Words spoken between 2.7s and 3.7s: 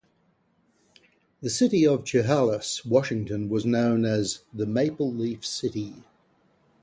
Washington was